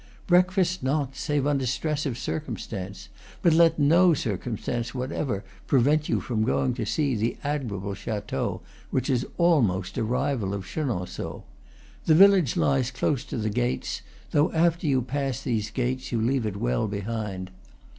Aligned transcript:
Breakfast 0.25 0.81
not, 0.81 1.15
save 1.15 1.45
under 1.45 1.67
stress 1.67 2.07
of 2.07 2.17
circumstance; 2.17 3.09
but 3.43 3.53
let 3.53 3.77
no 3.77 4.15
circumstance 4.15 4.95
whatever 4.95 5.43
prevent 5.67 6.09
you 6.09 6.19
from 6.19 6.43
going 6.43 6.73
to 6.73 6.87
see 6.87 7.13
the 7.13 7.37
admirable 7.43 7.93
chateau, 7.93 8.61
which 8.89 9.11
is 9.11 9.27
almost 9.37 9.99
a 9.99 10.03
rival 10.03 10.55
of 10.55 10.65
Chenonceaux. 10.65 11.43
The 12.05 12.15
village 12.15 12.57
lies 12.57 12.89
close 12.89 13.23
to 13.25 13.37
the 13.37 13.51
gates, 13.51 14.01
though 14.31 14.51
after 14.53 14.87
you 14.87 15.03
pass 15.03 15.43
these 15.43 15.69
gates 15.69 16.11
you 16.11 16.19
leave 16.19 16.47
it 16.47 16.57
well 16.57 16.87
behind. 16.87 17.51